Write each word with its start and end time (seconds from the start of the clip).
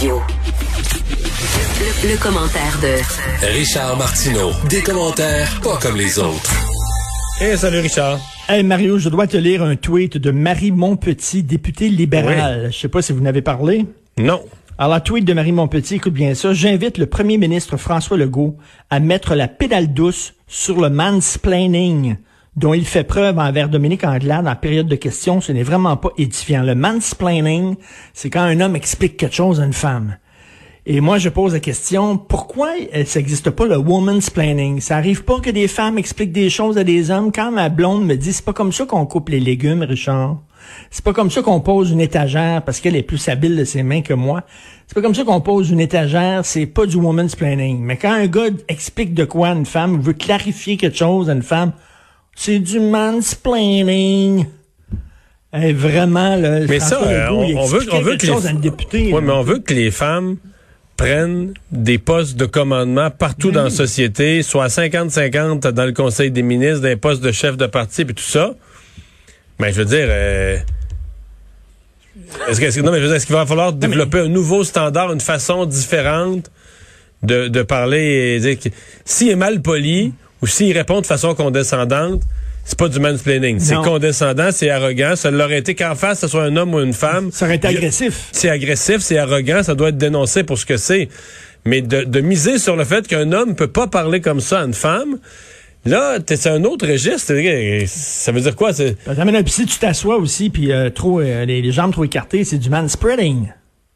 Radio. 0.00 0.22
Le, 1.78 2.08
le 2.08 2.16
commentaire 2.16 2.78
de 2.80 3.46
Richard 3.58 3.98
Martineau. 3.98 4.50
Des 4.70 4.80
commentaires 4.80 5.60
pas 5.62 5.76
comme 5.76 5.96
les 5.96 6.18
autres. 6.18 6.54
Hey, 7.38 7.58
salut 7.58 7.80
Richard. 7.80 8.18
Hey 8.48 8.62
Mario, 8.62 8.98
je 8.98 9.10
dois 9.10 9.26
te 9.26 9.36
lire 9.36 9.62
un 9.62 9.76
tweet 9.76 10.16
de 10.16 10.30
Marie 10.30 10.70
Montpetit, 10.70 11.42
députée 11.42 11.90
libérale. 11.90 12.70
Je 12.72 12.78
sais 12.78 12.88
pas 12.88 13.02
si 13.02 13.12
vous 13.12 13.20
n'avez 13.20 13.42
parlé. 13.42 13.84
Non. 14.16 14.40
Alors, 14.78 14.94
la 14.94 15.00
tweet 15.00 15.26
de 15.26 15.34
Marie 15.34 15.52
Montpetit, 15.52 15.96
écoute 15.96 16.14
bien 16.14 16.34
ça. 16.34 16.54
J'invite 16.54 16.96
le 16.96 17.04
premier 17.04 17.36
ministre 17.36 17.76
François 17.76 18.16
Legault 18.16 18.56
à 18.88 19.00
mettre 19.00 19.34
la 19.34 19.48
pédale 19.48 19.92
douce 19.92 20.32
sur 20.46 20.80
le 20.80 20.88
mansplaining 20.88 22.16
dont 22.56 22.74
il 22.74 22.84
fait 22.84 23.04
preuve 23.04 23.38
envers 23.38 23.68
Dominique 23.68 24.04
Anglade 24.04 24.46
en 24.46 24.56
période 24.56 24.88
de 24.88 24.96
questions. 24.96 25.40
Ce 25.40 25.52
n'est 25.52 25.62
vraiment 25.62 25.96
pas 25.96 26.10
édifiant. 26.18 26.62
Le 26.62 26.74
mansplaining, 26.74 27.76
c'est 28.12 28.30
quand 28.30 28.42
un 28.42 28.60
homme 28.60 28.76
explique 28.76 29.16
quelque 29.16 29.36
chose 29.36 29.60
à 29.60 29.64
une 29.64 29.72
femme. 29.72 30.16
Et 30.86 31.00
moi, 31.00 31.18
je 31.18 31.28
pose 31.28 31.52
la 31.52 31.60
question, 31.60 32.16
pourquoi 32.16 32.70
ça 33.04 33.20
n'existe 33.20 33.50
pas 33.50 33.66
le 33.66 33.76
woman's 33.76 34.30
planning? 34.30 34.80
Ça 34.80 34.96
arrive 34.96 35.24
pas 35.24 35.38
que 35.38 35.50
des 35.50 35.68
femmes 35.68 35.98
expliquent 35.98 36.32
des 36.32 36.48
choses 36.48 36.78
à 36.78 36.84
des 36.84 37.10
hommes. 37.10 37.32
Quand 37.32 37.52
ma 37.52 37.68
blonde 37.68 38.06
me 38.06 38.16
dit, 38.16 38.32
c'est 38.32 38.44
pas 38.44 38.54
comme 38.54 38.72
ça 38.72 38.86
qu'on 38.86 39.04
coupe 39.06 39.28
les 39.28 39.40
légumes, 39.40 39.82
Richard. 39.82 40.38
C'est 40.90 41.04
pas 41.04 41.12
comme 41.12 41.30
ça 41.30 41.42
qu'on 41.42 41.60
pose 41.60 41.90
une 41.90 42.00
étagère 42.00 42.62
parce 42.62 42.80
qu'elle 42.80 42.96
est 42.96 43.02
plus 43.02 43.28
habile 43.28 43.56
de 43.56 43.64
ses 43.64 43.82
mains 43.82 44.02
que 44.02 44.14
moi. 44.14 44.42
C'est 44.86 44.94
pas 44.94 45.02
comme 45.02 45.14
ça 45.14 45.24
qu'on 45.24 45.40
pose 45.40 45.70
une 45.70 45.80
étagère, 45.80 46.44
c'est 46.44 46.66
pas 46.66 46.86
du 46.86 46.96
woman's 46.96 47.36
planning. 47.36 47.80
Mais 47.80 47.96
quand 47.96 48.12
un 48.12 48.26
gars 48.26 48.48
explique 48.68 49.14
de 49.14 49.24
quoi 49.24 49.48
à 49.48 49.54
une 49.54 49.66
femme, 49.66 50.00
veut 50.00 50.12
clarifier 50.12 50.76
quelque 50.76 50.96
chose 50.96 51.28
à 51.30 51.34
une 51.34 51.42
femme, 51.42 51.72
c'est 52.42 52.58
du 52.58 52.80
mansplaining. 52.80 54.46
Vraiment, 55.52 56.36
là, 56.36 56.60
Mais 56.68 56.80
ça, 56.80 57.02
euh, 57.02 57.26
Legault, 57.26 57.58
on, 57.58 57.66
veut, 57.66 57.80
on 57.92 58.02
que 58.16 58.26
les. 58.26 58.32
Ouais, 59.12 59.20
mais 59.20 59.32
on 59.32 59.42
veut 59.42 59.58
que 59.58 59.74
les 59.74 59.90
femmes 59.90 60.36
prennent 60.96 61.52
des 61.70 61.98
postes 61.98 62.36
de 62.36 62.46
commandement 62.46 63.10
partout 63.10 63.50
dans 63.50 63.64
la 63.64 63.70
société, 63.70 64.42
soit 64.42 64.68
50-50 64.68 65.66
dans 65.72 65.84
le 65.84 65.92
Conseil 65.92 66.30
des 66.30 66.42
ministres, 66.42 66.80
des 66.80 66.96
postes 66.96 67.22
de 67.22 67.32
chef 67.32 67.56
de 67.58 67.66
parti, 67.66 68.04
puis 68.06 68.14
tout 68.14 68.22
ça. 68.22 68.54
Mais 69.58 69.72
je 69.72 69.78
veux 69.78 69.84
dire, 69.84 70.06
euh, 70.08 70.56
est-ce 72.48 72.60
que- 72.60 72.66
est-ce 72.66 72.76
que- 72.76 72.82
non, 72.82 72.92
mais 72.92 72.98
je 72.98 73.02
veux 73.02 73.08
dire, 73.08 73.16
est-ce 73.16 73.26
qu'il 73.26 73.34
va 73.34 73.44
falloir 73.44 73.72
développer 73.74 74.20
un 74.20 74.28
nouveau 74.28 74.64
standard, 74.64 75.12
une 75.12 75.20
façon 75.20 75.66
différente 75.66 76.50
de, 77.22 77.48
de 77.48 77.62
parler 77.62 78.36
et 78.36 78.40
dire 78.40 78.58
que 78.58 78.68
s'il 79.04 79.28
est 79.30 79.36
mal 79.36 79.60
poli 79.60 80.12
ou 80.42 80.46
s'il 80.46 80.76
répond 80.76 81.00
de 81.00 81.06
façon 81.06 81.34
condescendante, 81.34 82.22
c'est 82.64 82.78
pas 82.78 82.88
du 82.88 83.00
mansplaining. 83.00 83.58
C'est 83.58 83.74
condescendant, 83.76 84.50
c'est 84.52 84.70
arrogant. 84.70 85.16
Ça 85.16 85.30
l'aurait 85.30 85.58
été 85.58 85.74
qu'en 85.74 85.94
face, 85.94 86.20
ce 86.20 86.28
soit 86.28 86.44
un 86.44 86.56
homme 86.56 86.74
ou 86.74 86.80
une 86.80 86.92
femme. 86.92 87.30
Ça 87.32 87.46
aurait 87.46 87.56
été 87.56 87.68
agressif. 87.68 88.28
c'est 88.32 88.50
agressif, 88.50 88.98
c'est 88.98 89.18
arrogant, 89.18 89.62
ça 89.62 89.74
doit 89.74 89.88
être 89.88 89.98
dénoncé 89.98 90.44
pour 90.44 90.58
ce 90.58 90.66
que 90.66 90.76
c'est. 90.76 91.08
Mais 91.64 91.82
de, 91.82 92.04
de 92.04 92.20
miser 92.20 92.58
sur 92.58 92.76
le 92.76 92.84
fait 92.84 93.06
qu'un 93.06 93.32
homme 93.32 93.54
peut 93.54 93.68
pas 93.68 93.86
parler 93.86 94.20
comme 94.20 94.40
ça 94.40 94.60
à 94.60 94.64
une 94.64 94.74
femme, 94.74 95.18
là, 95.84 96.18
c'est 96.26 96.48
un 96.48 96.64
autre 96.64 96.86
registre. 96.86 97.34
Ça 97.86 98.32
veut 98.32 98.40
dire 98.40 98.56
quoi? 98.56 98.72
C'est, 98.72 98.96
puis 99.04 99.52
si 99.52 99.66
tu 99.66 99.78
t'assois 99.78 100.16
aussi, 100.16 100.48
puis 100.50 100.72
euh, 100.72 100.90
trop, 100.90 101.20
euh, 101.20 101.44
les, 101.44 101.60
les 101.60 101.72
jambes 101.72 101.92
trop 101.92 102.04
écartées, 102.04 102.44
c'est 102.44 102.58
du 102.58 102.70
manspreading. 102.70 103.48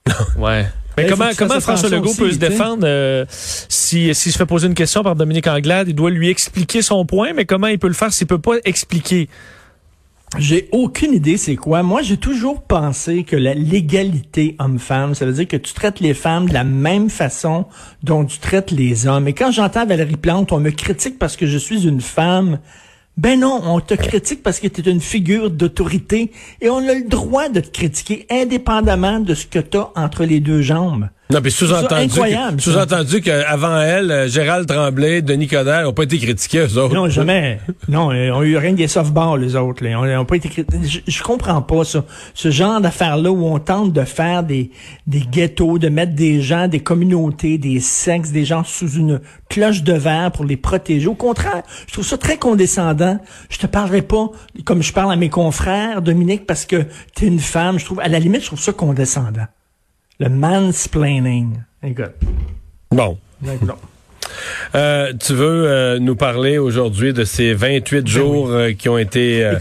Ouais. 0.37 0.67
Mais 0.97 1.07
comment, 1.07 1.31
comment 1.37 1.61
François 1.61 1.89
Legault 1.89 2.11
aussi, 2.11 2.19
peut 2.19 2.33
se 2.33 2.39
défendre 2.39 2.85
euh, 2.85 3.25
si 3.29 4.15
s'il 4.15 4.33
se 4.33 4.39
fait 4.39 4.47
poser 4.47 4.67
une 4.69 4.75
question 4.75 5.03
par 5.03 5.17
Dominique 5.17 5.47
Anglade, 5.47 5.89
il 5.89 5.95
doit 5.95 6.11
lui 6.11 6.29
expliquer 6.29 6.83
son 6.83 7.05
point, 7.05 7.33
mais 7.33 7.45
comment 7.45 7.67
il 7.67 7.79
peut 7.79 7.89
le 7.89 7.95
faire 7.95 8.13
s'il 8.13 8.27
peut 8.27 8.39
pas 8.39 8.57
expliquer? 8.65 9.29
J'ai 10.39 10.69
aucune 10.73 11.13
idée 11.13 11.37
c'est 11.37 11.57
quoi. 11.57 11.83
Moi, 11.83 12.03
j'ai 12.03 12.17
toujours 12.17 12.63
pensé 12.63 13.23
que 13.23 13.37
la 13.37 13.55
légalité 13.55 14.57
homme-femme, 14.59 15.15
ça 15.15 15.27
veut 15.27 15.33
dire 15.33 15.47
que 15.47 15.57
tu 15.57 15.75
traites 15.75 16.01
les 16.01 16.15
femmes 16.15 16.49
de 16.49 16.55
la 16.55 16.65
même 16.65 17.09
façon 17.09 17.67
dont 18.03 18.25
tu 18.25 18.39
traites 18.39 18.71
les 18.71 19.07
hommes. 19.07 19.29
Et 19.29 19.33
quand 19.33 19.53
j'entends 19.53 19.87
Valérie 19.87 20.17
Plante, 20.17 20.51
on 20.53 20.59
me 20.59 20.71
critique 20.71 21.19
parce 21.19 21.37
que 21.37 21.47
je 21.47 21.59
suis 21.59 21.87
une 21.87 22.01
femme. 22.01 22.59
Ben 23.17 23.39
non, 23.39 23.61
on 23.65 23.79
te 23.79 23.95
critique 23.95 24.43
parce 24.43 24.59
que 24.59 24.67
tu 24.67 24.81
es 24.81 24.91
une 24.91 25.01
figure 25.01 25.49
d'autorité 25.49 26.33
et 26.61 26.69
on 26.69 26.79
a 26.79 26.95
le 26.95 27.09
droit 27.09 27.49
de 27.49 27.61
te 27.61 27.69
critiquer 27.69 28.27
indépendamment 28.29 29.21
de 29.21 29.35
ce 29.35 29.47
que 29.47 29.61
tu 29.61 29.77
as 29.77 29.93
entre 29.95 30.25
les 30.25 30.41
deux 30.41 30.63
jambes. 30.63 31.09
Non, 31.31 31.41
puis 31.41 31.51
sous-entendu, 31.51 32.21
sous-entendu 32.59 33.21
qu'avant 33.23 33.81
elle, 33.81 34.11
euh, 34.11 34.29
Gérald 34.29 34.67
Tremblay, 34.69 35.23
Denis 35.23 35.47
Coderre 35.49 35.85
n'ont 35.85 35.93
pas 35.95 36.03
été 36.05 36.19
critiqués, 36.19 36.59
eux 36.67 36.79
autres. 36.79 36.95
Non, 36.95 37.09
jamais. 37.09 37.61
non, 37.89 38.11
euh, 38.13 38.31
on 38.33 38.41
a 38.41 38.45
eu 38.45 38.57
rien 38.59 38.75
des 38.75 38.87
softballs, 38.89 39.41
les 39.41 39.57
autres. 39.57 39.83
Là. 39.83 40.01
N'a 40.07 40.25
pas 40.27 40.37
été 40.37 40.49
crit- 40.51 40.67
je, 40.83 40.99
je 41.07 41.23
comprends 41.23 41.63
pas 41.63 41.83
ça. 41.85 42.05
Ce 42.35 42.51
genre 42.51 42.79
d'affaires-là 42.81 43.31
où 43.33 43.47
on 43.47 43.59
tente 43.59 43.93
de 43.95 44.05
faire 44.05 44.43
des, 44.43 44.71
des 45.07 45.21
ghettos, 45.21 45.79
de 45.79 45.89
mettre 45.89 46.15
des 46.15 46.43
gens, 46.43 46.69
des 46.69 46.81
communautés, 46.81 47.57
des 47.57 47.81
sexes, 47.81 48.31
des 48.31 48.45
gens 48.45 48.63
sous 48.63 48.91
une 48.93 49.21
cloche 49.49 49.83
de 49.83 49.95
verre 49.95 50.31
pour 50.31 50.45
les 50.45 50.59
protéger. 50.59 51.07
Au 51.07 51.15
contraire, 51.15 51.63
je 51.87 51.95
trouve 51.95 52.05
ça 52.07 52.19
très 52.19 52.37
condescendant. 52.37 53.19
Je 53.49 53.59
te 53.59 53.67
parlerai 53.67 54.03
pas 54.03 54.29
comme 54.65 54.83
je 54.83 54.93
parle 54.93 55.13
à 55.13 55.17
mes 55.17 55.31
confrères, 55.31 56.03
Dominique, 56.03 56.47
parce 56.47 56.67
que 56.67 56.85
tu 57.17 57.25
es 57.25 57.29
une 57.29 57.41
femme. 57.41 57.79
Je 57.79 57.87
trouve, 57.87 58.01
à 58.01 58.09
la 58.09 58.19
limite, 58.19 58.43
je 58.43 58.47
trouve 58.49 58.61
ça 58.61 58.73
condescendant. 58.75 59.47
Le 60.21 60.29
mansplaining. 60.29 61.57
Écoute. 61.83 62.13
Bon. 62.93 63.19
écoute. 63.45 63.71
Euh, 64.75 65.13
tu 65.13 65.35
veux 65.35 65.69
euh, 65.69 65.99
nous 65.99 66.15
parler 66.15 66.59
aujourd'hui 66.59 67.13
de 67.13 67.25
ces 67.25 67.53
28 67.53 68.07
jours 68.07 68.51
euh, 68.51 68.73
qui 68.73 68.89
ont 68.89 68.99
été 68.99 69.45
euh, 69.45 69.55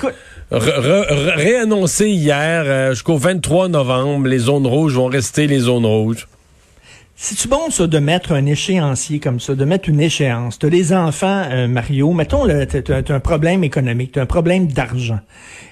réannoncés 0.52 2.10
hier 2.10 2.64
euh, 2.66 2.92
jusqu'au 2.92 3.18
23 3.18 3.70
novembre. 3.70 4.28
Les 4.28 4.38
zones 4.38 4.68
rouges 4.68 4.94
vont 4.94 5.08
rester 5.08 5.48
les 5.48 5.60
zones 5.60 5.86
rouges. 5.86 6.28
C'est-tu 7.16 7.48
bon, 7.48 7.70
ça, 7.70 7.86
de 7.86 8.00
mettre 8.00 8.32
un 8.34 8.46
échéancier 8.48 9.20
comme 9.20 9.40
ça, 9.40 9.54
de 9.54 9.64
mettre 9.66 9.88
une 9.88 10.02
échéance? 10.02 10.58
T'as 10.58 10.70
des 10.70 10.94
enfants, 10.94 11.44
euh, 11.52 11.68
Mario, 11.68 12.12
mettons, 12.12 12.48
t'as, 12.48 13.14
un 13.14 13.20
problème 13.20 13.64
économique, 13.64 14.14
t'as 14.14 14.24
un 14.24 14.26
problème 14.26 14.66
d'argent. 14.68 15.20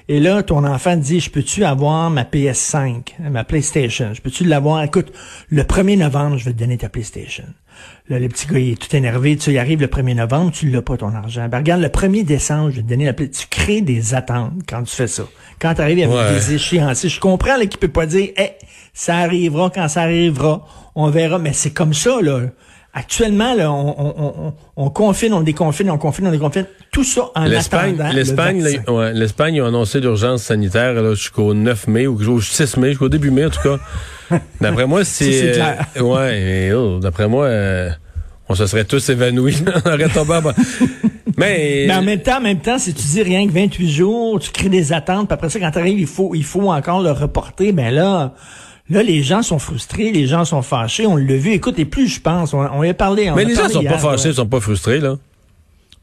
Et 0.08 0.20
là, 0.20 0.44
ton 0.44 0.64
enfant 0.66 0.96
te 0.96 1.02
dit, 1.04 1.20
je 1.20 1.32
peux-tu 1.32 1.64
avoir 1.64 2.12
ma 2.12 2.24
PS5, 2.24 3.16
ma 3.32 3.44
PlayStation? 3.44 4.14
Je 4.14 4.22
peux-tu 4.22 4.44
l'avoir? 4.46 4.84
Écoute, 4.84 5.12
le 5.50 5.64
1er 5.64 5.98
novembre, 5.98 6.38
je 6.38 6.46
vais 6.46 6.54
te 6.54 6.60
donner 6.60 6.78
ta 6.78 6.90
PlayStation. 6.90 7.46
Là, 8.08 8.20
le 8.20 8.28
petit 8.28 8.46
gars, 8.46 8.60
il 8.60 8.72
est 8.74 8.76
tout 8.76 8.96
énervé. 8.96 9.36
Tu 9.36 9.44
sais, 9.46 9.54
il 9.54 9.58
arrive 9.58 9.82
le 9.82 9.88
1er 9.88 10.16
novembre, 10.16 10.52
tu 10.52 10.70
l'as 10.70 10.82
pas, 10.84 10.98
ton 10.98 11.14
argent. 11.16 11.48
Ben, 11.50 11.58
regarde, 11.58 11.82
le 11.82 11.88
1er 11.88 12.24
décembre, 12.24 12.70
je 12.70 12.76
vais 12.78 12.82
te 12.84 12.88
donner 12.88 13.06
la 13.06 13.14
PlayStation. 13.14 13.48
Tu 13.50 13.62
crées 13.64 13.82
des 13.82 14.14
attentes 14.14 14.54
quand 14.70 14.84
tu 14.84 14.96
fais 14.96 15.08
ça. 15.08 15.24
Quand 15.60 15.74
tu 15.74 15.82
arrives 15.82 16.04
avec 16.04 16.16
Ouais. 16.16 16.34
des 16.36 16.54
échéanciers, 16.54 17.10
je 17.10 17.20
comprends 17.20 17.58
là, 17.58 17.66
qu'il 17.66 17.80
peut 17.80 17.88
pas 17.88 18.06
dire, 18.06 18.30
hey, 18.38 18.52
ça 18.94 19.18
arrivera 19.18 19.72
quand 19.74 19.88
ça 19.88 20.02
arrivera. 20.04 20.68
On 20.96 21.10
verra. 21.10 21.40
Mais 21.40 21.54
c'est 21.54 21.72
comme 21.72 21.94
ça, 21.94 22.22
là. 22.22 22.42
Actuellement, 22.94 23.54
là, 23.54 23.72
on, 23.72 23.96
on, 23.98 24.14
on, 24.18 24.54
on 24.76 24.90
confine, 24.90 25.32
on 25.34 25.40
déconfine, 25.40 25.90
on 25.90 25.98
confine, 25.98 26.28
on 26.28 26.32
déconfine. 26.32 26.66
Tout 26.92 27.06
ça 27.06 27.30
en 27.36 27.46
L'Espagne, 27.46 27.96
attendant 27.96 28.14
l'Espagne, 28.14 28.62
le 28.62 28.92
ouais, 28.92 29.14
l'Espagne 29.14 29.62
ont 29.62 29.68
annoncé 29.68 30.02
l'urgence 30.02 30.44
sanitaire 30.44 30.94
là, 30.96 31.14
jusqu'au 31.14 31.54
9 31.54 31.88
mai 31.88 32.06
ou 32.08 32.20
au 32.30 32.42
6 32.42 32.76
mai, 32.76 32.90
jusqu'au 32.90 33.08
début 33.08 33.32
mai 33.32 33.46
en 33.46 33.50
tout 33.50 33.62
cas. 33.62 33.80
D'après 34.62 34.86
moi, 34.88 35.06
c'est, 35.06 35.32
c'est 35.32 35.52
clair. 35.54 35.86
euh, 35.96 36.02
ouais, 36.02 36.42
mais, 36.44 36.74
oh, 36.74 37.00
d'après 37.00 37.30
moi, 37.30 37.46
euh, 37.46 37.92
on 38.50 38.56
se 38.56 38.66
serait 38.66 38.84
tous 38.84 39.08
évanouis. 39.10 39.56
on 39.86 39.90
aurait 39.90 40.10
tombé. 40.10 40.40
Mais, 41.38 41.86
Mais 41.88 41.94
en 41.96 42.02
même 42.02 42.22
temps, 42.22 42.38
en 42.38 42.42
même 42.42 42.60
temps, 42.60 42.78
si 42.78 42.94
tu 42.94 43.04
dis 43.08 43.24
rien 43.24 43.48
que 43.48 43.54
28 43.54 43.90
jours, 43.90 44.40
tu 44.40 44.52
crées 44.52 44.68
des 44.68 44.92
attentes, 44.92 45.28
puis 45.28 45.34
après 45.34 45.50
ça, 45.50 45.60
quand 45.60 45.72
tu 45.72 45.80
arrives, 45.80 46.00
il 46.00 46.06
faut, 46.08 46.36
il 46.36 46.44
faut 46.44 46.70
encore 46.70 47.02
le 47.02 47.12
reporter, 47.12 47.72
ben 47.72 47.94
là, 47.94 48.34
là, 48.90 49.04
les 49.04 49.24
gens 49.24 49.42
sont 49.42 49.60
frustrés, 49.60 50.12
les 50.12 50.28
gens 50.28 50.46
sont 50.46 50.62
fâchés, 50.62 51.06
on 51.08 51.16
l'a 51.16 51.36
vu. 51.38 51.52
Écoute, 51.52 51.80
et 51.80 51.86
plus 51.86 52.08
je 52.08 52.22
pense, 52.22 52.54
on, 52.54 52.60
on 52.60 52.84
y 52.84 52.90
a 52.90 52.94
parlé. 52.94 53.30
on 53.30 53.36
mais 53.36 53.44
a 53.44 53.46
les 53.46 53.56
gens 53.56 53.62
parlé 53.62 53.74
sont 53.74 53.84
pas 53.84 53.98
fâchés, 53.98 54.30
ils 54.30 54.36
sont 54.36 54.48
pas 54.48 54.60
frustrés 54.60 55.00
là. 55.00 55.18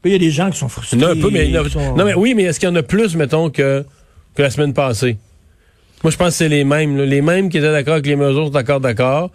Il 0.05 0.11
y 0.11 0.15
a 0.15 0.17
des 0.19 0.31
gens 0.31 0.49
qui 0.49 0.57
sont 0.57 0.69
frustrés. 0.69 1.03
A 1.03 1.09
un 1.09 1.15
peu, 1.19 1.29
mais, 1.29 1.51
sont- 1.69 1.95
non 1.95 2.05
mais 2.05 2.13
oui, 2.13 2.33
mais 2.33 2.43
est-ce 2.43 2.59
qu'il 2.59 2.69
y 2.69 2.71
en 2.71 2.75
a 2.75 2.83
plus, 2.83 3.15
mettons, 3.15 3.49
que 3.49 3.83
que 4.35 4.41
la 4.41 4.49
semaine 4.49 4.73
passée? 4.73 5.17
Moi, 6.03 6.11
je 6.11 6.17
pense 6.17 6.27
que 6.29 6.33
c'est 6.35 6.47
les 6.49 6.63
mêmes, 6.63 6.95
là. 6.97 7.05
les 7.05 7.21
mêmes 7.21 7.49
qui 7.49 7.57
étaient 7.57 7.71
d'accord 7.71 7.95
avec 7.95 8.05
les 8.07 8.15
mesures, 8.15 8.45
sont 8.45 8.51
d'accord, 8.51 8.79
d'accord. 8.79 9.31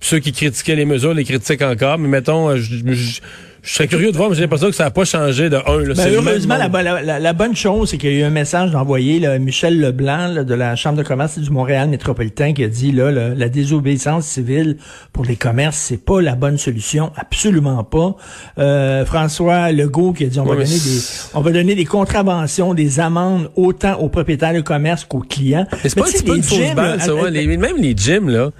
Ceux 0.00 0.18
qui 0.18 0.32
critiquaient 0.32 0.76
les 0.76 0.86
mesures 0.86 1.12
les 1.14 1.24
critiquent 1.24 1.62
encore. 1.62 1.98
Mais 1.98 2.08
mettons, 2.08 2.48
euh, 2.48 2.56
je, 2.56 2.76
je- 2.86 3.20
je 3.62 3.74
serais 3.74 3.86
curieux 3.88 4.10
de 4.10 4.16
voir, 4.16 4.30
mais 4.30 4.36
j'ai 4.36 4.40
l'impression 4.40 4.68
que 4.68 4.74
ça 4.74 4.84
n'a 4.84 4.90
pas 4.90 5.04
changé 5.04 5.50
de 5.50 5.56
un. 5.56 5.80
là. 5.84 5.92
Ben, 5.94 6.08
heureusement, 6.14 6.56
la, 6.56 7.02
la- 7.02 7.18
la- 7.20 7.32
bonne 7.34 7.54
chose, 7.54 7.90
c'est 7.90 7.98
qu'il 7.98 8.10
y 8.10 8.16
a 8.16 8.20
eu 8.20 8.22
un 8.22 8.30
message 8.30 8.70
d'envoyer 8.70 9.20
là, 9.20 9.38
Michel 9.38 9.78
Leblanc 9.78 10.28
là, 10.28 10.44
de 10.44 10.54
la 10.54 10.76
Chambre 10.76 10.96
de 10.96 11.02
commerce 11.02 11.38
du 11.38 11.50
Montréal 11.50 11.90
métropolitain 11.90 12.54
qui 12.54 12.64
a 12.64 12.68
dit 12.68 12.90
là, 12.90 13.10
le- 13.12 13.34
la 13.34 13.48
désobéissance 13.50 14.24
civile 14.24 14.78
pour 15.12 15.26
les 15.26 15.36
commerces, 15.36 15.76
c'est 15.76 16.02
pas 16.02 16.22
la 16.22 16.36
bonne 16.36 16.56
solution, 16.56 17.12
absolument 17.16 17.84
pas. 17.84 18.16
Euh, 18.58 19.04
François 19.04 19.70
Legault 19.72 20.14
qui 20.14 20.24
a 20.24 20.28
dit 20.28 20.40
on 20.40 20.44
Ouais, 20.44 20.56
va 20.56 20.64
donner 20.64 20.78
des 20.78 21.00
on 21.34 21.40
va 21.42 21.50
donner 21.52 21.74
des 21.74 21.84
contraventions, 21.84 22.72
des 22.72 22.98
amendes 22.98 23.50
autant 23.56 23.98
aux 24.00 24.08
propriétaires 24.08 24.54
de 24.54 24.62
commerce 24.62 25.04
qu'aux 25.04 25.20
clients. 25.20 25.66
Mais 25.70 25.90
c'est 25.90 25.98
pas 26.00 26.08
un 26.08 26.10
petit 26.10 26.22
peu 26.22 26.36
une 26.36 26.42
fausse 26.42 26.74
balle, 26.74 26.98
ça, 27.02 27.14
ouais. 27.14 27.30
Les- 27.30 27.58
même 27.58 27.76
les 27.76 27.94
gyms, 27.94 28.30
là. 28.30 28.50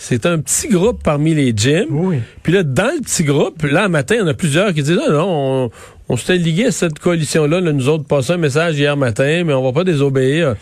C'est 0.00 0.26
un 0.26 0.38
petit 0.38 0.68
groupe 0.68 1.02
parmi 1.02 1.34
les 1.34 1.52
gyms. 1.54 1.88
Oui. 1.90 2.18
Puis 2.44 2.52
là, 2.52 2.62
dans 2.62 2.94
le 2.94 3.00
petit 3.02 3.24
groupe, 3.24 3.60
là, 3.64 3.84
un 3.84 3.88
matin, 3.88 4.14
il 4.14 4.18
y 4.18 4.22
en 4.22 4.28
a 4.28 4.34
plusieurs 4.34 4.72
qui 4.72 4.82
disent, 4.84 4.98
ah, 5.04 5.10
non, 5.10 5.26
on, 5.64 5.70
on 6.08 6.16
s'était 6.16 6.36
ligué 6.36 6.66
à 6.66 6.70
cette 6.70 7.00
coalition-là, 7.00 7.60
là, 7.60 7.72
nous 7.72 7.88
autres, 7.88 8.04
passer 8.04 8.34
un 8.34 8.36
message 8.36 8.78
hier 8.78 8.96
matin, 8.96 9.42
mais 9.44 9.52
on 9.52 9.62
va 9.64 9.72
pas 9.72 9.82
désobéir. 9.82 10.54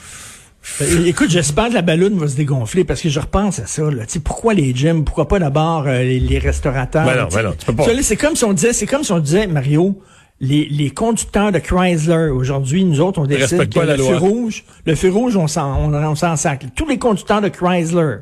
Euh, 0.81 1.05
Écoute, 1.05 1.29
j'espère 1.31 1.69
que 1.69 1.75
la 1.75 1.83
ballonne 1.83 2.19
va 2.19 2.27
se 2.29 2.35
dégonfler 2.35 2.85
parce 2.85 3.03
que 3.03 3.11
je 3.11 3.21
repense 3.21 3.59
à 3.59 3.67
ça. 3.67 3.83
Là. 3.83 4.05
Pourquoi 4.25 4.55
les 4.55 4.75
gyms? 4.75 5.05
Pourquoi 5.05 5.29
pas 5.29 5.39
d'abord 5.39 5.85
euh, 5.87 6.03
les, 6.03 6.19
les 6.19 6.39
restaurateurs? 6.39 7.05
Ben 7.05 7.17
non, 7.17 7.29
ben 7.32 7.43
non, 7.43 7.53
tu 7.56 7.67
peux 7.67 7.75
pas. 7.75 7.85
ça, 7.85 7.93
là, 7.93 8.03
C'est 8.03 8.17
comme 8.17 8.35
si 8.37 8.44
on 8.44 8.55
disait, 8.55 8.73
c'est 8.73 8.87
comme 8.87 9.05
si 9.05 9.12
on 9.12 9.21
disait, 9.21 9.47
Mario, 9.47 10.00
les, 10.41 10.67
les 10.71 10.91
conducteurs 10.91 11.53
de 11.53 11.59
Chrysler 11.59 12.31
aujourd'hui, 12.31 12.85
nous 12.85 13.00
autres, 13.00 13.21
on 13.21 13.27
décide 13.27 13.69
que 13.69 13.79
pas 13.79 13.85
la 13.85 13.97
le 13.97 14.03
loi. 14.03 14.12
feu 14.12 14.17
rouge, 14.17 14.65
le 14.87 14.94
feu 14.94 15.11
rouge, 15.11 15.37
on 15.37 15.47
s'en, 15.47 15.77
on, 15.79 15.94
on 15.94 16.15
s'en 16.15 16.37
sac. 16.37 16.65
Tous 16.75 16.89
les 16.89 16.99
conducteurs 16.99 17.43
de 17.43 17.49
Chrysler, 17.49 18.17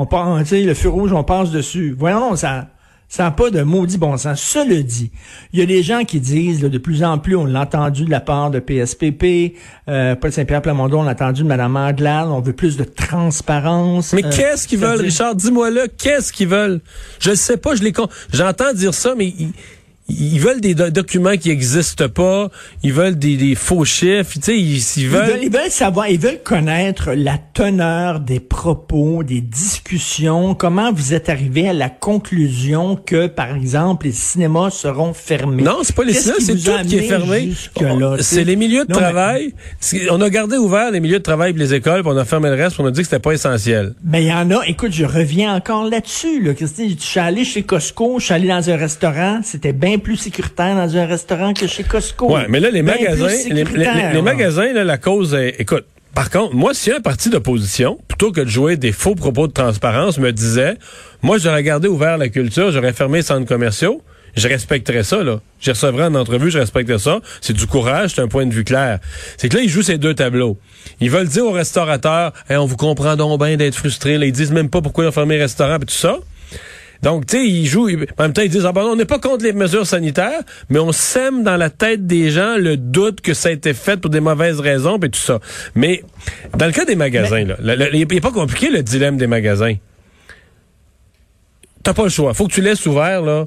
on 0.00 0.06
part, 0.06 0.38
tu 0.38 0.46
sais, 0.46 0.62
le 0.62 0.74
feu 0.74 0.88
rouge, 0.88 1.12
on 1.12 1.24
passe 1.24 1.50
dessus. 1.50 1.92
Voyons, 1.98 2.36
ça, 2.36 2.68
ça 3.08 3.24
n'a 3.24 3.30
pas 3.32 3.50
de 3.50 3.62
maudit 3.62 3.98
bon 3.98 4.16
sens. 4.16 4.40
Cela 4.40 4.80
dit, 4.80 5.10
il 5.52 5.58
y 5.58 5.62
a 5.62 5.66
des 5.66 5.82
gens 5.82 6.04
qui 6.04 6.20
disent, 6.20 6.62
là, 6.62 6.68
de 6.68 6.78
plus 6.78 7.02
en 7.02 7.18
plus, 7.18 7.34
on 7.34 7.46
l'a 7.46 7.62
entendu 7.62 8.04
de 8.04 8.10
la 8.10 8.20
part 8.20 8.52
de 8.52 8.60
PSPP, 8.60 9.56
euh, 9.88 10.14
Paul 10.14 10.30
Saint-Pierre 10.30 10.62
Plamondon, 10.62 11.00
on 11.00 11.02
l'a 11.02 11.12
entendu 11.12 11.42
de 11.42 11.48
Mme 11.48 11.74
Anglade, 11.74 12.28
on 12.28 12.40
veut 12.40 12.52
plus 12.52 12.76
de 12.76 12.84
transparence. 12.84 14.12
Mais 14.12 14.24
Euh, 14.24 14.30
qu'est-ce 14.30 14.68
qu'ils 14.68 14.78
veulent, 14.78 15.00
Richard? 15.00 15.34
Dis-moi 15.34 15.70
là, 15.70 15.88
qu'est-ce 15.88 16.32
qu'ils 16.32 16.48
veulent? 16.48 16.80
Je 17.18 17.30
ne 17.30 17.34
sais 17.34 17.56
pas, 17.56 17.74
je 17.74 17.82
les 17.82 17.92
con... 17.92 18.06
J'entends 18.32 18.72
dire 18.72 18.94
ça, 18.94 19.14
mais 19.16 19.26
ils, 19.26 19.52
ils 20.08 20.38
veulent 20.40 20.60
des 20.60 20.74
do- 20.74 20.90
documents 20.90 21.36
qui 21.36 21.50
n'existent 21.50 22.08
pas, 22.08 22.50
ils 22.82 22.92
veulent 22.92 23.18
des, 23.18 23.36
des 23.36 23.54
faux 23.54 23.84
chiffres, 23.84 24.32
tu 24.34 24.40
sais, 24.42 24.58
ils, 24.58 24.76
ils 24.78 25.02
Ils 25.02 25.08
veulent... 25.08 25.38
ils 25.42 25.50
veulent 25.52 25.70
savoir, 25.70 26.08
ils 26.08 26.18
veulent 26.18 26.42
connaître 26.42 27.12
la 27.12 27.38
teneur 27.38 28.20
des 28.20 28.40
propos, 28.40 29.22
des 29.22 29.40
discussions, 29.40 30.54
comment 30.54 30.92
vous 30.92 31.14
êtes 31.14 31.28
arrivé 31.28 31.68
à 31.68 31.72
la 31.72 31.88
conclusion 31.88 32.96
que, 32.96 33.26
par 33.26 33.54
exemple, 33.54 34.06
les 34.06 34.12
cinémas 34.12 34.70
seront 34.70 35.12
fermés? 35.12 35.62
Non, 35.62 35.78
c'est 35.82 35.94
pas 35.94 36.04
les 36.04 36.14
cinémas, 36.14 36.36
c'est 36.40 36.56
tout 36.56 36.88
qui 36.88 36.96
est 36.96 37.02
fermé. 37.02 37.52
C'est 38.20 38.44
les 38.44 38.56
milieux 38.56 38.84
de 38.84 38.92
Non, 38.92 38.98
travail. 38.98 39.54
On 40.10 40.20
a 40.20 40.30
gardé 40.30 40.56
ouvert 40.56 40.90
les 40.90 41.00
milieux 41.00 41.18
de 41.18 41.22
travail 41.22 41.50
et 41.50 41.58
les 41.58 41.74
écoles, 41.74 42.02
puis 42.02 42.10
on 42.12 42.16
a 42.16 42.24
fermé 42.24 42.48
le 42.48 42.54
reste, 42.54 42.76
puis 42.76 42.82
on 42.84 42.86
a 42.86 42.90
dit 42.90 43.00
que 43.00 43.06
c'était 43.06 43.18
pas 43.18 43.32
essentiel. 43.32 43.94
Mais 44.04 44.22
il 44.24 44.28
y 44.28 44.32
en 44.32 44.50
a, 44.50 44.62
écoute, 44.66 44.92
je 44.92 45.04
reviens 45.04 45.54
encore 45.54 45.84
là-dessus. 45.84 46.42
Là. 46.42 46.54
Christine, 46.54 46.96
je 46.98 47.04
suis 47.04 47.20
allé 47.20 47.44
chez 47.44 47.62
Costco, 47.62 48.18
je 48.18 48.24
suis 48.26 48.34
allé 48.34 48.48
dans 48.48 48.70
un 48.70 48.76
restaurant, 48.76 49.40
c'était 49.42 49.72
bien 49.72 49.97
plus 49.98 50.16
sécuritaire 50.16 50.74
dans 50.74 50.96
un 50.96 51.06
restaurant 51.06 51.52
que 51.54 51.66
chez 51.66 51.84
Costco. 51.84 52.34
Ouais, 52.34 52.46
mais 52.48 52.60
là, 52.60 52.70
les 52.70 52.82
Bien 52.82 52.94
magasins, 52.94 53.48
les, 53.50 54.22
magasins, 54.22 54.72
là, 54.72 54.84
la 54.84 54.98
cause 54.98 55.34
est, 55.34 55.56
écoute, 55.58 55.84
par 56.14 56.30
contre, 56.30 56.54
moi, 56.54 56.74
si 56.74 56.90
un 56.90 57.00
parti 57.00 57.30
d'opposition, 57.30 57.98
plutôt 58.08 58.32
que 58.32 58.40
de 58.40 58.48
jouer 58.48 58.76
des 58.76 58.92
faux 58.92 59.14
propos 59.14 59.46
de 59.46 59.52
transparence, 59.52 60.18
me 60.18 60.32
disait, 60.32 60.76
moi, 61.22 61.38
j'aurais 61.38 61.62
gardé 61.62 61.88
ouvert 61.88 62.18
la 62.18 62.28
culture, 62.28 62.72
j'aurais 62.72 62.92
fermé 62.92 63.18
les 63.18 63.22
centres 63.22 63.46
commerciaux, 63.46 64.02
je 64.36 64.48
respecterais 64.48 65.02
ça, 65.02 65.22
là. 65.22 65.40
Je 65.60 65.70
recevrais 65.70 66.04
en 66.04 66.14
entrevue, 66.14 66.50
je 66.50 66.58
respecterais 66.58 66.98
ça. 66.98 67.20
C'est 67.40 67.52
du 67.52 67.66
courage, 67.66 68.14
c'est 68.14 68.20
un 68.20 68.28
point 68.28 68.46
de 68.46 68.54
vue 68.54 68.64
clair. 68.64 69.00
C'est 69.36 69.48
que 69.48 69.56
là, 69.56 69.62
ils 69.62 69.68
jouent 69.68 69.82
ces 69.82 69.98
deux 69.98 70.14
tableaux. 70.14 70.58
Ils 71.00 71.10
veulent 71.10 71.28
dire 71.28 71.44
aux 71.44 71.52
restaurateurs, 71.52 72.32
Hey, 72.48 72.56
on 72.56 72.66
vous 72.66 72.76
comprend 72.76 73.16
donc 73.16 73.40
bien 73.42 73.56
d'être 73.56 73.74
frustrés. 73.74 74.18
Là, 74.18 74.26
ils 74.26 74.32
disent 74.32 74.52
même 74.52 74.70
pas 74.70 74.80
pourquoi 74.80 75.04
ils 75.04 75.08
ont 75.08 75.12
fermé 75.12 75.36
les 75.36 75.42
restaurants, 75.42 75.76
et 75.76 75.86
tout 75.86 75.94
ça. 75.94 76.18
Donc, 77.02 77.26
tu 77.26 77.36
sais, 77.36 77.46
ils 77.46 77.66
jouent. 77.66 77.88
ils- 77.88 78.06
en 78.18 78.22
même 78.24 78.32
temps, 78.32 78.42
ils 78.42 78.50
disent, 78.50 78.66
ah 78.66 78.72
ben, 78.72 78.82
on 78.82 78.96
n'est 78.96 79.04
pas 79.04 79.18
contre 79.18 79.44
les 79.44 79.52
mesures 79.52 79.86
sanitaires, 79.86 80.40
mais 80.68 80.78
on 80.78 80.90
sème 80.92 81.44
dans 81.44 81.56
la 81.56 81.70
tête 81.70 82.06
des 82.06 82.30
gens 82.30 82.56
le 82.56 82.76
doute 82.76 83.20
que 83.20 83.34
ça 83.34 83.50
a 83.50 83.52
été 83.52 83.72
fait 83.74 83.96
pour 84.00 84.10
des 84.10 84.20
mauvaises 84.20 84.60
raisons, 84.60 84.98
et 84.98 85.08
tout 85.08 85.18
ça. 85.20 85.38
Mais, 85.74 86.02
dans 86.56 86.66
le 86.66 86.72
cas 86.72 86.84
des 86.84 86.96
magasins, 86.96 87.44
là, 87.60 87.74
il 87.92 88.06
n'est 88.06 88.20
pas 88.20 88.32
compliqué, 88.32 88.70
le 88.70 88.82
dilemme 88.82 89.16
des 89.16 89.26
magasins. 89.28 89.74
T'as 91.82 91.94
pas 91.94 92.02
le 92.04 92.08
choix. 92.10 92.34
Faut 92.34 92.46
que 92.48 92.52
tu 92.52 92.60
laisses 92.60 92.84
ouvert, 92.86 93.22
là. 93.22 93.46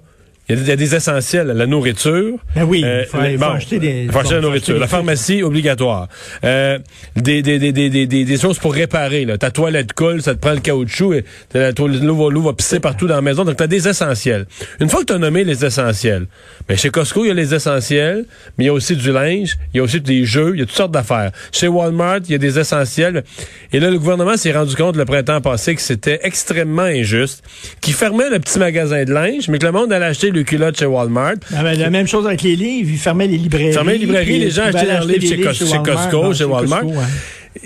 Il 0.51 0.57
y, 0.57 0.57
a 0.57 0.63
des- 0.63 0.63
il 0.63 0.69
y 0.69 0.71
a 0.73 0.75
des 0.75 0.95
essentiels, 0.95 1.47
la 1.47 1.65
nourriture. 1.65 2.33
Ben 2.55 2.63
oui, 2.65 2.81
Euh, 2.83 3.03
il 3.03 3.09
faut- 3.09 3.17
il 3.23 3.37
faut 3.37 3.45
bon, 3.45 3.51
acheter 3.53 3.79
des- 3.79 4.07
faut 4.11 4.19
acheter 4.19 4.35
la 4.35 4.41
nourriture. 4.41 4.73
acheter 4.73 4.73
La 4.73 4.79
trucs. 4.79 4.89
pharmacie, 4.89 5.43
obligatoire. 5.43 6.09
Euh, 6.43 6.77
des, 7.15 7.41
des, 7.41 7.57
des, 7.57 7.71
des, 7.71 7.89
des, 7.89 8.05
des, 8.05 8.25
des 8.25 8.37
choses 8.37 8.59
pour 8.59 8.73
réparer. 8.73 9.23
Là. 9.23 9.37
Ta 9.37 9.49
toilette 9.49 9.93
coule, 9.93 10.21
ça 10.21 10.33
te 10.35 10.39
prend 10.39 10.51
le 10.51 10.59
caoutchouc, 10.59 11.13
et 11.13 11.23
la 11.53 11.71
toilette- 11.71 12.03
l'eau 12.03 12.41
va, 12.41 12.51
pisser 12.53 12.81
partout 12.81 13.07
dans 13.07 13.15
la 13.15 13.21
maison. 13.21 13.45
Donc, 13.45 13.55
tu 13.55 13.63
as 13.63 13.67
des 13.67 13.87
essentiels. 13.87 14.45
Une 14.81 14.89
fois 14.89 15.01
que 15.01 15.05
tu 15.05 15.13
as 15.13 15.17
nommé 15.19 15.45
les 15.45 15.63
essentiels, 15.63 16.25
mais 16.67 16.75
chez 16.75 16.89
Costco, 16.89 17.23
il 17.23 17.29
y 17.29 17.31
a 17.31 17.33
les 17.33 17.53
essentiels, 17.53 18.25
mais 18.57 18.65
il 18.65 18.67
y 18.67 18.69
a 18.69 18.73
aussi 18.73 18.97
du 18.97 19.11
linge, 19.13 19.57
il 19.73 19.77
y 19.77 19.79
a 19.79 19.83
aussi 19.83 20.01
des 20.01 20.25
jeux, 20.25 20.51
il 20.55 20.59
y 20.59 20.63
a 20.63 20.65
toutes 20.65 20.75
sortes 20.75 20.91
d'affaires. 20.91 21.31
Chez 21.53 21.69
Walmart, 21.69 22.19
il 22.25 22.31
y 22.31 22.35
a 22.35 22.39
des 22.39 22.59
essentiels. 22.59 23.23
Et 23.71 23.79
là, 23.79 23.89
le 23.89 23.97
gouvernement 23.97 24.35
s'est 24.35 24.51
rendu 24.51 24.75
compte 24.75 24.97
le 24.97 25.05
printemps 25.05 25.39
passé 25.39 25.75
que 25.75 25.81
c'était 25.81 26.19
extrêmement 26.23 26.81
injuste, 26.81 27.41
qu'il 27.79 27.93
fermait 27.93 28.29
le 28.29 28.39
petit 28.39 28.59
magasin 28.59 29.03
de 29.05 29.13
linge, 29.13 29.47
mais 29.47 29.57
que 29.59 29.65
le 29.65 29.71
monde 29.71 29.93
allait 29.93 30.05
acheter 30.07 30.29
le 30.31 30.40
culotte 30.43 30.77
chez 30.77 30.85
Walmart. 30.85 31.35
Ah 31.55 31.63
ben, 31.63 31.77
la 31.77 31.89
même 31.89 32.07
chose 32.07 32.25
avec 32.25 32.41
les 32.41 32.55
livres, 32.55 32.89
ils 32.91 32.97
fermaient 32.99 33.27
les 33.27 33.37
librairies. 33.37 33.73
Fermaient 33.73 33.93
les 33.93 33.99
librairies, 33.99 34.39
les 34.39 34.49
gens 34.51 34.63
achetaient 34.63 34.85
leurs 34.85 35.05
livres 35.05 35.25
chez 35.27 35.41
Cos- 35.41 35.53
chez 35.53 35.63
Walmart, 35.65 35.83
Costco, 36.09 36.23
non, 36.23 36.33
chez 36.33 36.43
Walmart. 36.43 36.81
Costco, 36.81 36.99
ouais. 36.99 37.05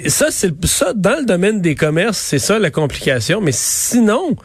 Et 0.03 0.09
Ça, 0.09 0.27
c'est 0.31 0.51
ça 0.65 0.93
dans 0.95 1.19
le 1.19 1.25
domaine 1.25 1.61
des 1.61 1.75
commerces, 1.75 2.17
c'est 2.17 2.39
ça 2.39 2.57
la 2.59 2.71
complication. 2.71 3.39
Mais 3.41 3.51
sinon, 3.53 4.35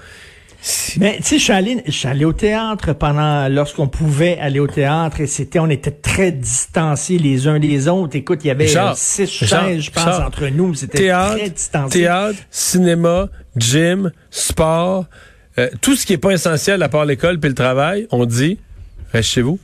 Mais 0.99 1.17
tu 1.17 1.23
sais, 1.23 1.39
je 1.39 1.43
suis 1.45 1.53
allé, 1.55 1.83
je 1.87 1.91
suis 1.93 2.07
allé 2.09 2.27
au 2.27 2.35
théâtre 2.35 2.93
pendant 2.93 3.49
lorsqu'on 3.49 3.89
pouvait 3.89 4.37
aller 4.39 4.61
au 4.61 4.67
théâtre 4.67 5.23
et 5.23 5.27
c'était, 5.27 5.59
on 5.59 5.71
était 5.71 5.91
très 5.91 6.33
distanciés 6.33 7.17
les 7.19 7.49
uns 7.49 7.59
des 7.59 7.89
autres. 7.89 8.15
Écoute, 8.17 8.41
il 8.45 8.49
y 8.49 8.51
avait 8.51 8.65
Richard, 8.67 8.95
six 8.99 9.27
chaises, 9.31 9.81
je 9.81 9.91
pense, 9.91 10.05
Richard, 10.05 10.27
entre 10.27 10.47
nous. 10.49 10.75
C'était 10.75 10.99
très 10.99 11.03
théâtre, 11.07 11.55
distancié. 11.55 12.01
théâtre, 12.03 12.39
cinéma, 12.51 13.31
gym, 13.57 14.13
sport, 14.31 15.07
euh, 15.59 15.69
tout 15.81 15.97
ce 15.97 16.07
qui 16.07 16.13
est 16.13 16.19
pas 16.19 16.31
essentiel 16.31 16.83
à 16.83 16.89
part 16.89 17.05
l'école 17.05 17.39
puis 17.41 17.49
le 17.49 17.55
travail, 17.55 18.07
on 18.11 18.25
dit 18.25 18.59
reste 19.13 19.31
chez 19.31 19.43
vous. 19.43 19.59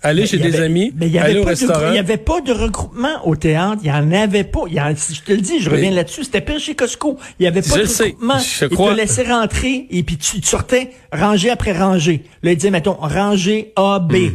Allez 0.00 0.26
chez 0.28 0.38
des 0.38 0.60
amis, 0.60 0.92
mais 0.96 1.08
y 1.08 1.18
au 1.38 1.42
restaurant. 1.44 1.88
Il 1.88 1.92
n'y 1.92 1.98
avait 1.98 2.18
pas 2.18 2.40
de 2.40 2.52
regroupement 2.52 3.26
au 3.26 3.34
théâtre. 3.34 3.78
Il 3.82 3.90
n'y 3.90 3.96
en 3.96 4.12
avait 4.12 4.44
pas. 4.44 4.60
Il 4.68 4.74
y 4.74 4.80
en- 4.80 4.90
je 4.94 5.20
te 5.22 5.32
le 5.32 5.40
dis, 5.40 5.58
je 5.60 5.68
reviens 5.68 5.90
là-dessus. 5.90 6.22
C'était 6.22 6.40
pire 6.40 6.60
chez 6.60 6.76
Costco. 6.76 7.18
Il 7.38 7.42
n'y 7.42 7.48
avait 7.48 7.62
pas 7.62 7.76
Je 7.76 7.80
de 7.82 7.86
sais, 7.86 8.04
regroupement. 8.04 8.38
je 8.38 8.64
Ils 8.66 8.68
crois. 8.76 8.92
te 8.92 8.96
laissaient 8.96 9.26
rentrer 9.28 9.86
et 9.90 10.02
puis 10.04 10.16
tu, 10.16 10.40
tu 10.40 10.46
sortais 10.46 10.90
rangée 11.12 11.50
après 11.50 11.72
rangée. 11.76 12.22
Là, 12.44 12.52
ils 12.52 12.56
disaient, 12.56 12.70
mettons, 12.70 12.92
rangée 12.94 13.72
A, 13.74 13.98
B. 13.98 14.12
Hmm. 14.14 14.30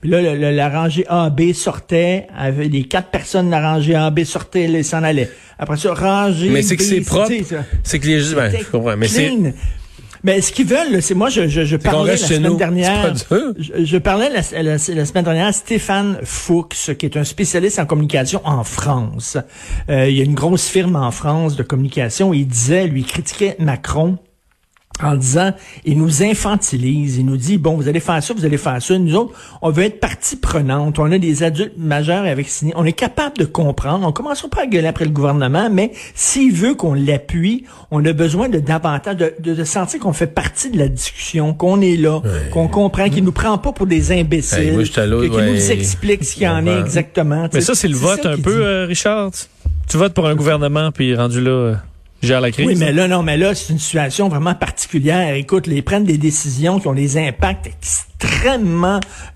Puis 0.00 0.10
là, 0.10 0.20
le- 0.20 0.34
le- 0.36 0.50
la 0.50 0.68
rangée 0.68 1.06
A, 1.08 1.30
B 1.30 1.52
sortait, 1.52 2.26
avec 2.36 2.72
les 2.72 2.82
quatre 2.82 3.10
personnes 3.10 3.46
de 3.46 3.50
la 3.52 3.60
rangée 3.72 3.94
A, 3.94 4.10
B 4.10 4.24
sortaient, 4.24 4.64
ils 4.64 4.84
s'en 4.84 5.04
allaient. 5.04 5.30
Après 5.60 5.76
ça, 5.76 5.94
rangée 5.94 6.50
Mais 6.50 6.62
c'est 6.62 6.76
que 6.76 6.82
c'est 6.82 7.00
propre. 7.02 7.30
C'est 7.84 8.00
que 8.00 8.06
les 8.08 8.34
ben, 8.34 8.52
je 8.58 8.64
comprends, 8.68 8.96
mais 8.96 9.06
c'est. 9.06 9.30
Mais 10.24 10.40
ce 10.40 10.52
qu'ils 10.52 10.66
veulent, 10.66 11.00
c'est 11.02 11.14
moi, 11.14 11.28
je, 11.28 11.46
je, 11.48 11.64
je 11.64 11.76
parlais 11.76 12.12
la 12.12 12.16
semaine 12.16 12.52
nous. 12.52 12.56
dernière. 12.56 13.14
Je, 13.58 13.84
je 13.84 13.96
parlais 13.98 14.30
la, 14.30 14.40
la- 14.62 14.72
la 14.72 14.78
semaine 14.78 15.24
dernière 15.24 15.46
à 15.48 15.52
Stéphane 15.52 16.18
Fuchs, 16.24 16.94
qui 16.98 17.06
est 17.06 17.16
un 17.16 17.24
spécialiste 17.24 17.78
en 17.78 17.84
communication 17.86 18.40
en 18.44 18.64
France. 18.64 19.36
Euh, 19.90 20.08
il 20.08 20.16
y 20.16 20.20
a 20.20 20.24
une 20.24 20.34
grosse 20.34 20.66
firme 20.68 20.96
en 20.96 21.10
France 21.10 21.56
de 21.56 21.62
communication. 21.62 22.32
Il 22.32 22.46
disait, 22.48 22.86
lui, 22.86 23.02
il 23.02 23.06
critiquait 23.06 23.54
Macron 23.58 24.16
en 25.02 25.16
disant, 25.16 25.52
il 25.84 25.98
nous 25.98 26.22
infantilise, 26.22 27.16
il 27.18 27.26
nous 27.26 27.36
dit, 27.36 27.58
bon, 27.58 27.74
vous 27.76 27.88
allez 27.88 27.98
faire 28.00 28.22
ça, 28.22 28.32
vous 28.32 28.44
allez 28.44 28.58
faire 28.58 28.80
ça. 28.80 28.96
Nous 28.96 29.14
autres, 29.16 29.32
on 29.60 29.70
veut 29.70 29.82
être 29.84 29.98
partie 29.98 30.36
prenante, 30.36 30.98
on 31.00 31.10
a 31.10 31.18
des 31.18 31.42
adultes 31.42 31.72
majeurs 31.76 32.24
avec 32.24 32.48
signé, 32.48 32.72
on 32.76 32.84
est 32.84 32.92
capable 32.92 33.36
de 33.38 33.44
comprendre, 33.44 34.06
on 34.06 34.12
commencera 34.12 34.48
pas 34.48 34.62
à 34.62 34.66
gueuler 34.66 34.86
après 34.86 35.04
le 35.04 35.10
gouvernement, 35.10 35.68
mais 35.70 35.90
s'il 36.14 36.52
veut 36.52 36.74
qu'on 36.74 36.94
l'appuie, 36.94 37.64
on 37.90 38.04
a 38.04 38.12
besoin 38.12 38.48
de 38.48 38.60
davantage, 38.60 39.16
de, 39.16 39.34
de, 39.40 39.54
de 39.54 39.64
sentir 39.64 39.98
qu'on 39.98 40.12
fait 40.12 40.28
partie 40.28 40.70
de 40.70 40.78
la 40.78 40.88
discussion, 40.88 41.54
qu'on 41.54 41.80
est 41.80 41.96
là, 41.96 42.20
qu'on 42.52 42.68
comprend, 42.68 43.08
qu'il 43.08 43.24
nous 43.24 43.32
prend 43.32 43.58
pas 43.58 43.72
pour 43.72 43.86
des 43.86 44.12
imbéciles, 44.12 44.74
que- 45.22 45.26
qu'il 45.26 45.34
ouais. 45.34 45.50
nous 45.50 45.70
explique 45.72 46.24
ce 46.24 46.34
qu'il 46.34 46.44
y 46.44 46.48
en 46.48 46.64
est 46.66 46.78
exactement. 46.80 47.48
Mais 47.52 47.60
ça, 47.62 47.74
c'est 47.74 47.88
le 47.88 47.96
vote 47.96 48.24
un 48.26 48.38
peu, 48.38 48.64
euh, 48.64 48.86
Richard. 48.86 49.30
Tu 49.88 49.96
votes 49.96 50.14
pour 50.14 50.26
un 50.28 50.34
gouvernement, 50.36 50.92
puis 50.92 51.14
rendu 51.16 51.40
là, 51.40 51.50
euh, 51.50 51.74
Oui, 52.66 52.76
mais 52.76 52.92
là, 52.92 53.08
non, 53.08 53.22
mais 53.22 53.36
là, 53.36 53.54
c'est 53.54 53.72
une 53.72 53.78
situation 53.78 54.28
vraiment 54.28 54.54
particulière. 54.54 55.34
Écoute, 55.34 55.66
ils 55.66 55.82
prennent 55.84 56.04
des 56.04 56.18
décisions 56.18 56.80
qui 56.80 56.88
ont 56.88 56.94
des 56.94 57.16
impacts 57.16 57.66
extrêmement 57.66 58.13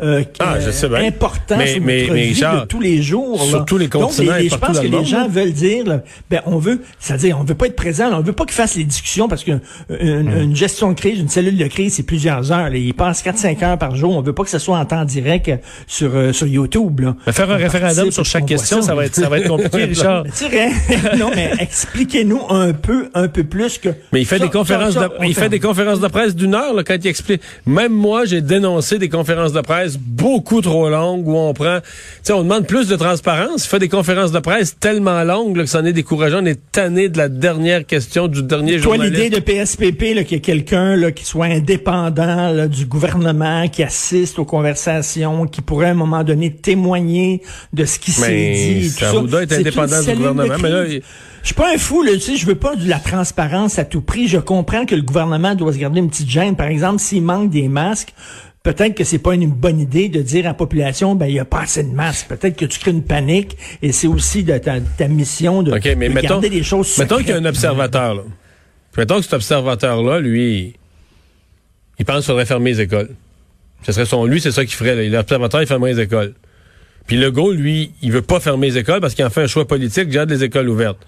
euh, 0.00 0.23
Ah, 0.38 0.57
je 0.61 0.71
sais 0.71 0.88
bien. 0.88 1.04
important 1.07 1.57
Mais- 1.59 1.75
sur 1.75 1.83
mais- 1.83 2.00
notre 2.02 2.14
mais 2.14 2.23
vie 2.23 2.28
Richard, 2.30 2.61
de 2.62 2.66
tous 2.66 2.80
les 2.80 3.02
jours. 3.02 3.42
sur 3.42 3.59
là. 3.59 3.64
tous 3.66 3.78
les 3.78 3.88
Donc, 3.88 4.02
continents 4.02 4.37
et 4.37 4.45
je 4.45 4.49
partout 4.50 4.66
pense 4.66 4.78
que 4.80 4.87
le 4.87 4.99
les 4.99 5.04
gens 5.04 5.28
veulent 5.28 5.52
dire, 5.52 5.85
là, 5.87 6.00
ben 6.30 6.40
on 6.47 6.59
veut, 6.59 6.80
c'est-à-dire 6.99 7.38
on 7.40 7.45
veut 7.45 7.54
pas 7.54 7.66
être 7.66 7.76
présent, 7.76 8.09
là, 8.11 8.18
on 8.18 8.23
veut 8.23 8.33
pas 8.33 8.45
qu'ils 8.45 8.54
fassent 8.54 8.76
les 8.76 8.85
discussions 8.85 9.28
parce 9.28 9.45
qu'une 9.45 9.61
une, 10.00 10.30
une 10.33 10.57
gestion 10.57 10.92
de 10.92 10.99
crise, 10.99 11.18
une 11.18 11.28
cellule 11.28 11.57
de 11.57 11.66
crise, 11.66 11.95
c'est 11.95 12.02
plusieurs 12.02 12.52
heures. 12.52 12.75
Ils 12.75 12.95
passent 12.95 13.23
4-5 13.23 13.62
heures 13.62 13.78
par 13.78 13.95
jour. 13.97 14.16
On 14.16 14.23
veut 14.23 14.33
pas 14.33 14.45
que 14.45 14.50
ce 14.50 14.59
soit 14.59 14.78
en 14.78 14.85
temps 14.85 15.04
direct 15.04 15.49
euh, 15.49 15.57
sur 15.87 16.11
euh, 16.14 16.33
sur 16.33 16.47
YouTube. 16.47 17.00
Là. 17.00 17.16
Mais 17.26 17.33
faire 17.33 17.50
un 17.50 17.54
On 17.54 17.59
référendum 17.59 18.11
sur 18.11 18.25
chaque 18.25 18.47
question, 18.47 18.83
ça 18.83 18.95
va 18.95 19.04
être, 19.07 19.14
ça 19.14 19.28
va 19.28 19.38
être 19.38 19.49
compliqué, 19.49 19.85
Richard. 19.85 20.25
Non, 21.18 21.30
mais 21.35 21.52
expliquez-nous 21.59 22.40
un 22.50 22.73
peu, 22.73 23.09
un 23.14 23.28
peu 23.28 23.45
plus 23.45 23.78
que. 23.78 23.88
Mais 24.12 24.21
il 24.21 24.26
fait 24.26 24.38
Ça, 24.38 24.45
des 24.45 24.50
conférences 24.50 24.95
ça, 24.95 25.00
ça, 25.00 25.09
de, 25.09 25.26
il 25.26 25.35
fait 25.35 25.49
des 25.49 25.61
conférences 25.61 26.00
de 26.00 26.09
presse 26.09 26.35
d'une 26.35 26.54
heure 26.54 26.75
là, 26.75 26.83
quand 26.85 26.95
il 26.95 27.07
explique. 27.07 27.42
Même 27.66 27.92
moi, 27.92 28.25
j'ai 28.25 28.40
dénoncé 28.40 28.77
des 28.99 29.08
conférences 29.08 29.52
de 29.52 29.61
presse 29.61 29.97
beaucoup 29.99 30.61
trop 30.61 30.88
longues 30.88 31.26
où 31.26 31.37
on 31.37 31.52
prend, 31.54 31.80
tu 31.80 31.88
sais, 32.23 32.32
on 32.32 32.42
demande 32.42 32.66
plus 32.66 32.88
de 32.88 32.97
transparence. 32.97 33.64
Il 33.64 33.68
fait 33.68 33.78
des 33.78 33.88
conférences 33.88 34.32
de 34.32 34.38
presse 34.38 34.76
tellement 34.78 35.23
longues 35.25 35.56
là, 35.56 35.64
que 35.64 35.68
ça 35.70 35.80
en 35.80 35.85
est 35.85 35.92
décourageant. 35.92 36.40
On 36.42 36.47
est 36.47 36.61
tanné 36.73 37.08
de 37.08 37.18
la 37.18 37.28
dernière 37.28 37.85
question 37.87 38.28
du 38.28 38.42
dernier 38.42 38.80
Toi, 38.80 38.94
journaliste. 38.97 39.23
l'idée 39.23 39.37
de 39.37 39.40
PSPP, 39.40 39.99
qu'il 40.25 40.32
y 40.32 40.35
ait 40.35 40.40
quelqu'un 40.40 41.11
qui 41.12 41.25
soit 41.25 41.47
indépendant 41.47 42.50
là, 42.52 42.68
du 42.68 42.87
gouvernement, 42.87 43.68
qui 43.68 43.82
assiste 43.82 44.38
aux 44.38 44.44
conversations, 44.44 45.47
qui 45.47 45.61
pourrait 45.61 45.87
à 45.87 45.90
un 45.90 45.94
moment 45.94 46.25
donné 46.25 46.52
témoigner 46.52 47.42
de 47.73 47.85
ce 47.85 47.99
qui 47.99 48.12
s'est 48.12 48.52
dit. 48.80 48.90
ça 48.90 49.11
tout 49.12 49.26
être 49.37 49.49
C'est 49.50 49.56
indépendant 49.61 50.00
du 50.02 50.12
gouvernement, 50.14 50.54
mais 50.62 50.70
là, 50.70 50.85
il- 50.87 51.02
Je 51.40 51.47
suis 51.47 51.54
pas 51.54 51.73
un 51.73 51.78
fou, 51.78 52.02
là, 52.02 52.12
tu 52.14 52.20
sais, 52.20 52.37
je 52.37 52.44
veux 52.47 52.56
pas 52.56 52.75
de 52.76 52.87
la 52.88 52.99
transparence 52.99 53.78
à 53.78 53.85
tout 53.85 54.00
prix. 54.02 54.26
Je 54.28 54.38
comprends 54.38 54.85
que 54.85 54.94
le 54.94 55.02
gouvernement 55.02 55.54
doit 55.54 55.73
se 55.73 55.78
garder 55.78 56.00
une 56.00 56.11
petite 56.11 56.28
gêne. 56.28 56.56
Par 56.56 56.66
exemple, 56.66 56.99
s'il 57.00 57.23
manque 57.23 57.49
des 57.50 57.68
masques, 57.68 58.12
peut-être 58.62 58.94
que 58.94 59.04
c'est 59.04 59.18
pas 59.18 59.34
une 59.34 59.50
bonne 59.50 59.80
idée 59.80 60.08
de 60.08 60.20
dire 60.20 60.44
à 60.46 60.48
la 60.48 60.54
population, 60.54 61.14
ben, 61.14 61.26
il 61.26 61.34
y 61.34 61.38
a 61.38 61.44
pas 61.44 61.60
assez 61.60 61.82
de 61.82 61.90
masques. 61.90 62.28
Peut-être 62.28 62.56
que 62.56 62.64
tu 62.64 62.78
crées 62.78 62.90
une 62.90 63.04
panique 63.04 63.56
et 63.82 63.92
c'est 63.92 64.06
aussi 64.06 64.42
de 64.44 64.56
ta, 64.58 64.80
ta 64.80 65.08
mission 65.08 65.62
de, 65.62 65.72
OK, 65.72 65.84
mais 65.96 66.08
de 66.08 66.14
mettons, 66.14 66.28
garder 66.28 66.50
des 66.50 66.62
choses 66.62 66.96
mettons 66.98 67.18
qu'il 67.18 67.28
y 67.28 67.32
a 67.32 67.36
un 67.36 67.44
observateur, 67.44 68.14
là. 68.14 68.22
Puis 68.92 69.02
mettons 69.02 69.16
que 69.16 69.22
cet 69.22 69.34
observateur-là, 69.34 70.20
lui, 70.20 70.74
il 71.98 72.04
pense 72.04 72.16
qu'il 72.16 72.24
faudrait 72.24 72.46
fermer 72.46 72.72
les 72.72 72.80
écoles. 72.80 73.10
Ce 73.84 73.92
serait 73.92 74.06
son, 74.06 74.24
lui, 74.24 74.40
c'est 74.40 74.50
ça 74.50 74.64
qu'il 74.64 74.74
ferait. 74.74 75.08
L'observateur, 75.08 75.62
il 75.62 75.66
fermerait 75.66 75.92
les 75.92 76.02
écoles. 76.02 76.34
Puis 77.06 77.16
Legault, 77.16 77.52
lui, 77.52 77.92
il 78.02 78.12
veut 78.12 78.22
pas 78.22 78.40
fermer 78.40 78.68
les 78.70 78.78
écoles 78.78 79.00
parce 79.00 79.14
qu'il 79.14 79.24
en 79.24 79.30
fait 79.30 79.42
un 79.42 79.46
choix 79.46 79.66
politique, 79.66 80.08
garde 80.08 80.30
les 80.30 80.44
écoles 80.44 80.68
ouvertes. 80.68 80.98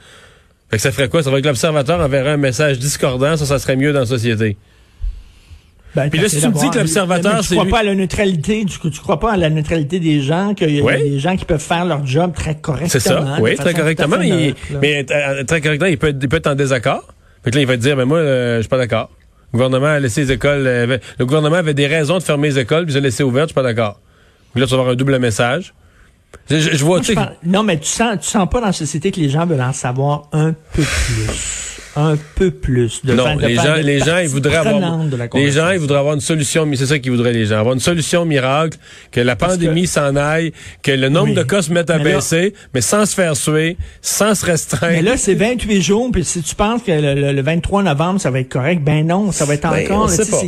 Fait 0.71 0.77
que 0.77 0.83
ça 0.83 0.93
ferait 0.93 1.09
quoi? 1.09 1.23
Ça 1.23 1.31
ferait 1.31 1.43
que 1.43 1.49
l'observateur 1.49 2.01
enverrait 2.01 2.31
un 2.31 2.37
message 2.37 2.79
discordant, 2.79 3.37
ça, 3.37 3.45
ça 3.45 3.59
serait 3.59 3.77
mieux 3.77 3.93
dans 3.93 4.01
la 4.01 4.07
société. 4.07 4.57
Ben, 5.97 6.09
Puis 6.09 6.21
là, 6.21 6.29
si 6.29 6.41
tu 6.41 6.47
me 6.49 6.53
dis 6.53 6.71
que 6.71 6.79
l'observateur, 6.79 7.35
Mais 7.37 7.43
c'est 7.43 7.49
tu 7.49 7.55
crois 7.55 7.65
lui- 7.65 7.71
pas 7.73 7.79
à 7.81 7.83
la 7.83 7.95
neutralité, 7.97 8.65
tu, 8.65 8.79
tu 8.91 9.01
crois 9.01 9.19
pas 9.19 9.33
à 9.33 9.37
la 9.37 9.51
neutralité 9.51 9.99
des 9.99 10.21
gens, 10.23 10.55
qu'il 10.55 10.71
y 10.71 10.81
a 10.89 10.97
des 10.99 11.19
gens 11.19 11.37
qui 11.37 11.45
peuvent 11.45 11.61
faire 11.61 11.85
leur 11.85 12.07
job 12.07 12.33
très 12.35 12.55
correctement. 12.55 12.89
C'est 12.91 13.01
ça, 13.01 13.37
oui, 13.41 13.51
façon 13.57 13.63
très 13.65 13.75
correctement. 13.75 14.17
Mais, 14.21 14.29
neutre, 14.49 14.61
mais 14.81 15.05
euh, 15.11 15.43
très 15.45 15.61
correctement, 15.61 15.89
il 15.91 15.99
peut, 15.99 16.09
être, 16.09 16.19
il 16.23 16.29
peut 16.29 16.37
être 16.37 16.47
en 16.47 16.55
désaccord. 16.55 17.09
Que 17.43 17.51
là, 17.51 17.61
il 17.61 17.67
va 17.67 17.77
te 17.77 17.83
dire, 17.83 17.97
ben 17.97 18.05
moi, 18.05 18.19
euh, 18.19 18.57
je 18.59 18.63
suis 18.63 18.69
pas 18.69 18.77
d'accord. 18.77 19.11
Le 19.53 19.57
gouvernement 19.59 19.87
a 19.87 19.99
laissé 19.99 20.21
les 20.21 20.33
écoles, 20.33 20.65
euh, 20.67 20.99
le 21.19 21.27
gouvernement 21.27 21.57
avait 21.57 21.75
des 21.75 21.89
raisons 21.89 22.19
de 22.19 22.23
fermer 22.23 22.51
les 22.51 22.59
écoles, 22.61 22.85
puis 22.85 22.93
les 22.95 22.99
a 22.99 23.01
laissées 23.01 23.25
ouvertes, 23.25 23.49
je 23.49 23.53
suis 23.53 23.55
pas 23.55 23.63
d'accord. 23.65 23.99
Puis 24.53 24.61
là, 24.61 24.67
tu 24.67 24.71
vas 24.75 24.79
avoir 24.81 24.93
un 24.93 24.97
double 24.97 25.19
message. 25.19 25.75
Je, 26.49 26.59
je- 26.61 26.77
je 26.77 26.85
vois, 26.85 26.99
Moi, 26.99 27.05
tu 27.05 27.15
je 27.15 27.49
non, 27.51 27.65
mais 27.65 27.79
tu 27.81 27.89
sens, 27.89 28.19
tu 28.21 28.29
sens 28.29 28.49
pas 28.49 28.61
dans 28.61 28.67
la 28.69 28.73
société 28.73 29.11
que 29.11 29.19
les 29.19 29.29
gens 29.29 29.45
veulent 29.47 29.61
en 29.61 29.73
savoir 29.73 30.29
un 30.33 30.53
peu 30.53 30.83
plus. 30.83 31.70
Un 31.97 32.17
peu 32.37 32.51
plus. 32.51 33.05
De 33.05 33.15
non, 33.15 33.35
de 33.37 33.47
les 33.47 33.57
gens, 33.57 33.75
les 33.75 33.99
gens, 33.99 34.19
ils 34.19 34.29
voudraient 34.29 34.57
avoir, 34.57 34.99
les 35.35 35.51
gens, 35.51 35.71
ils 35.71 35.79
voudraient 35.81 35.99
avoir 35.99 36.15
une 36.15 36.21
solution, 36.21 36.65
mais 36.65 36.77
c'est 36.77 36.87
ça 36.87 36.99
qu'ils 36.99 37.11
voudraient 37.11 37.33
les 37.33 37.47
gens, 37.47 37.59
avoir 37.59 37.75
une 37.75 37.81
solution 37.81 38.25
miracle, 38.25 38.79
que 39.11 39.21
la 39.21 39.35
Parce 39.35 39.55
pandémie 39.55 39.87
s'en 39.89 40.15
aille, 40.15 40.53
que 40.83 40.93
le 40.93 41.09
nombre 41.09 41.31
Oui. 41.31 41.35
de 41.35 41.43
cas 41.43 41.63
se 41.63 41.73
mette 41.73 41.91
à 41.91 41.99
Mais 41.99 42.05
là- 42.05 42.15
baisser, 42.17 42.55
mais 42.75 42.81
sans 42.81 43.07
se 43.07 43.15
faire 43.15 43.37
suer, 43.37 43.77
sans 44.03 44.35
se 44.35 44.47
restreindre. 44.47 44.93
Mais 44.93 45.03
là, 45.03 45.17
c'est 45.17 45.35
28 45.35 45.83
jours, 45.83 46.09
puis 46.13 46.25
si 46.25 46.43
tu 46.43 46.55
penses 46.55 46.83
que 46.83 46.93
le, 46.93 47.15
le- 47.15 47.33
le 47.33 47.43
23 47.43 47.83
novembre, 47.83 48.21
ça 48.21 48.31
va 48.31 48.41
être 48.41 48.49
correct, 48.49 48.83
ben 48.85 49.05
non, 49.07 49.33
ça 49.33 49.45
va 49.45 49.55
être 49.55 49.69
Ben, 49.69 49.85
encore. 49.85 50.03
on 50.05 50.07
là, 50.07 50.13
sait 50.15 50.31
pas. 50.31 50.39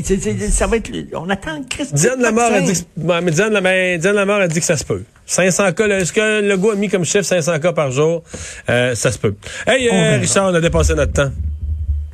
ça 0.51 0.67
va 0.69 0.77
être. 0.77 0.91
On 1.15 1.29
attend 1.29 1.59
le 1.59 1.65
Christ. 1.69 1.95
Diane 1.95 2.21
Lamar 2.23 2.53
a 2.53 2.61
dit 2.61 2.85
Diane 2.97 4.15
Lamar 4.15 4.41
a 4.41 4.49
dit 4.49 4.61
que 4.61 4.67
ça 4.67 4.77
se 4.77 4.85
peut. 4.85 5.03
500 5.33 5.73
cas, 5.73 5.89
est-ce 5.89 6.12
que 6.12 6.47
le 6.47 6.57
goût 6.59 6.73
a 6.73 6.75
mis 6.75 6.89
comme 6.91 7.05
chiffre 7.07 7.25
500 7.25 7.59
cas 7.59 7.73
par 7.73 7.91
jour? 7.91 8.23
Euh, 8.69 8.95
ça 8.95 9.11
se 9.11 9.19
peut. 9.19 9.35
Hey, 9.67 9.89
On 9.91 9.95
euh. 9.97 10.19
Richard, 10.19 10.51
on 10.51 10.55
a 10.55 10.61
dépassé 10.61 10.95
notre 10.95 11.12
temps. 11.12 11.31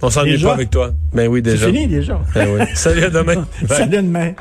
On 0.01 0.09
s'ennuie 0.11 0.41
pas 0.41 0.53
avec 0.53 0.71
toi. 0.71 0.93
Ben 1.13 1.27
oui, 1.27 1.43
C'est 1.45 1.51
déjà. 1.51 1.67
fini 1.67 1.89
déjà. 1.89 2.21
Ben 2.33 2.49
oui. 2.49 2.65
Salut, 2.75 3.03
à 3.05 3.11
demain. 3.11 3.45
Ça 3.69 3.81
Bye. 3.81 3.89
donne 3.89 4.09
main. 4.09 4.33